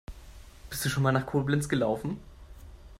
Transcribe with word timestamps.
Bist 0.71 0.83
du 0.83 0.89
schon 0.89 1.03
mal 1.03 1.11
nach 1.11 1.27
Koblenz 1.27 1.69
gelaufen? 1.69 2.17